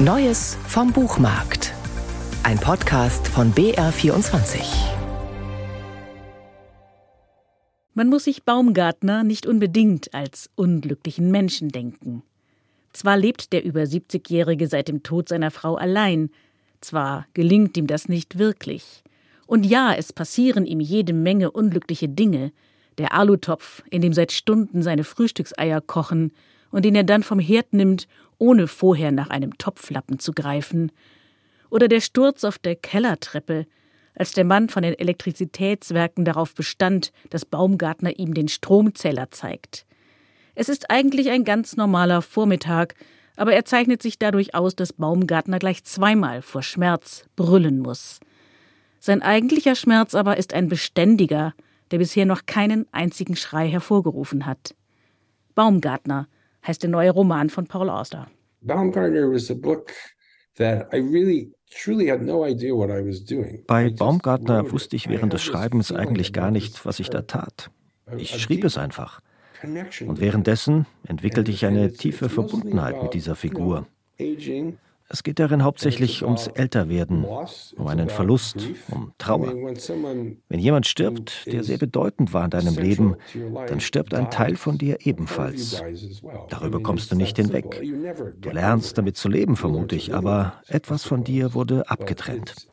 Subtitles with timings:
[0.00, 1.74] Neues vom Buchmarkt.
[2.44, 4.60] Ein Podcast von BR24.
[7.94, 12.22] Man muss sich Baumgartner nicht unbedingt als unglücklichen Menschen denken.
[12.92, 16.30] Zwar lebt der über 70-Jährige seit dem Tod seiner Frau allein,
[16.80, 19.02] zwar gelingt ihm das nicht wirklich.
[19.48, 22.52] Und ja, es passieren ihm jede Menge unglückliche Dinge.
[22.98, 26.30] Der Alutopf, in dem seit Stunden seine Frühstückseier kochen
[26.70, 28.08] und den er dann vom Herd nimmt,
[28.38, 30.92] ohne vorher nach einem Topflappen zu greifen.
[31.70, 33.66] Oder der Sturz auf der Kellertreppe,
[34.14, 39.86] als der Mann von den Elektrizitätswerken darauf bestand, dass Baumgartner ihm den Stromzähler zeigt.
[40.54, 42.94] Es ist eigentlich ein ganz normaler Vormittag,
[43.36, 48.18] aber er zeichnet sich dadurch aus, dass Baumgartner gleich zweimal vor Schmerz brüllen muss.
[48.98, 51.54] Sein eigentlicher Schmerz aber ist ein beständiger,
[51.92, 54.74] der bisher noch keinen einzigen Schrei hervorgerufen hat.
[55.54, 56.26] Baumgartner
[56.68, 58.28] heißt der neue Roman von Paul Auster.
[58.60, 59.92] Baumgartner was a book
[60.56, 61.52] that I really
[63.66, 67.70] bei Baumgartner wusste ich während des Schreibens eigentlich gar nicht, was ich da tat.
[68.16, 69.20] Ich schrieb es einfach.
[69.62, 73.86] Und währenddessen entwickelte ich eine tiefe Verbundenheit mit dieser Figur.
[75.10, 77.24] Es geht darin hauptsächlich ums Älterwerden,
[77.76, 78.56] um einen Verlust,
[78.90, 79.54] um Trauer.
[80.48, 83.16] Wenn jemand stirbt, der sehr bedeutend war in deinem Leben,
[83.66, 85.82] dann stirbt ein Teil von dir ebenfalls.
[86.50, 87.82] Darüber kommst du nicht hinweg.
[88.38, 92.68] Du lernst damit zu leben, vermute ich, aber etwas von dir wurde abgetrennt.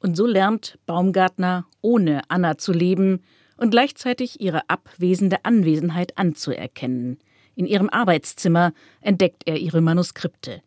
[0.00, 3.20] Und so lernt Baumgartner, ohne Anna zu leben
[3.56, 7.18] und gleichzeitig ihre abwesende Anwesenheit anzuerkennen.
[7.54, 10.62] In ihrem Arbeitszimmer entdeckt er ihre Manuskripte.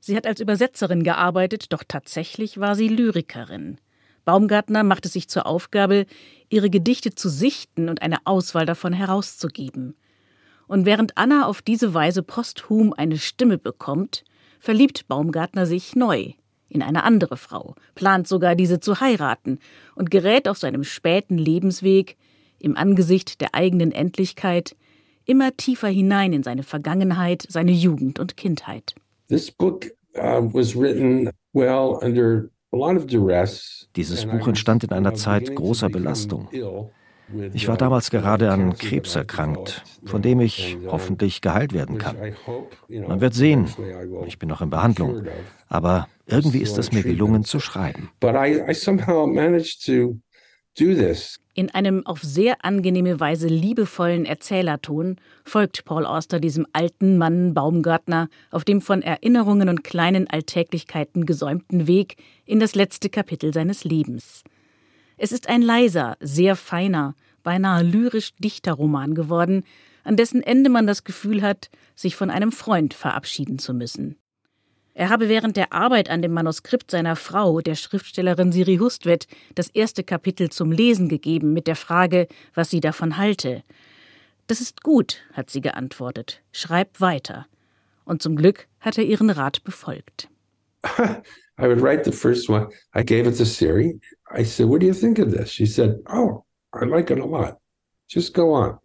[0.00, 3.78] Sie hat als Übersetzerin gearbeitet, doch tatsächlich war sie Lyrikerin.
[4.24, 6.06] Baumgartner macht es sich zur Aufgabe,
[6.48, 9.96] ihre Gedichte zu sichten und eine Auswahl davon herauszugeben.
[10.66, 14.24] Und während Anna auf diese Weise posthum eine Stimme bekommt,
[14.60, 16.32] verliebt Baumgartner sich neu
[16.74, 19.58] in eine andere Frau, plant sogar diese zu heiraten
[19.94, 22.16] und gerät auf seinem späten Lebensweg,
[22.58, 24.74] im Angesicht der eigenen Endlichkeit,
[25.24, 28.94] immer tiefer hinein in seine Vergangenheit, seine Jugend und Kindheit.
[29.28, 29.86] This book
[30.16, 32.48] uh, was written well under
[33.96, 36.48] dieses Buch entstand in einer Zeit großer Belastung.
[37.52, 42.16] Ich war damals gerade an Krebs erkrankt, von dem ich hoffentlich geheilt werden kann.
[42.88, 43.68] Man wird sehen,
[44.26, 45.22] ich bin noch in Behandlung,
[45.68, 48.10] aber irgendwie ist es mir gelungen zu schreiben.
[51.56, 58.28] In einem auf sehr angenehme Weise liebevollen Erzählerton folgt Paul Auster diesem alten Mann Baumgartner
[58.50, 64.42] auf dem von Erinnerungen und kleinen Alltäglichkeiten gesäumten Weg in das letzte Kapitel seines Lebens.
[65.16, 67.14] Es ist ein leiser, sehr feiner,
[67.44, 69.62] beinahe lyrisch dichter Roman geworden,
[70.02, 74.16] an dessen Ende man das Gefühl hat, sich von einem Freund verabschieden zu müssen.
[74.96, 79.68] Er habe während der Arbeit an dem Manuskript seiner Frau, der Schriftstellerin Siri Hustvedt, das
[79.68, 83.64] erste Kapitel zum Lesen gegeben mit der Frage, was sie davon halte.
[84.46, 86.42] Das ist gut, hat sie geantwortet.
[86.52, 87.46] Schreib weiter.
[88.04, 90.28] Und zum Glück hat er ihren Rat befolgt.
[91.58, 92.68] I would write the first one.
[92.94, 93.98] I gave it to Siri.
[94.30, 95.50] I said, What do you think of this?
[95.50, 97.58] She said, Oh, I like it a lot.
[98.06, 98.78] Just go on.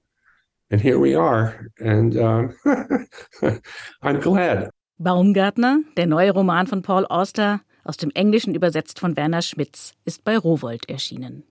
[0.71, 1.67] And here we are.
[1.79, 2.55] And um,
[4.01, 4.69] I'm glad.
[5.01, 10.25] Baumgartner, der neue Roman von Paul Auster, aus dem Englischen übersetzt von Werner Schmitz, ist
[10.25, 11.45] bei Rowold erschienen.